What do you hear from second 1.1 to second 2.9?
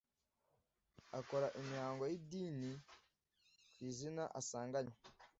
akora imihango y’idini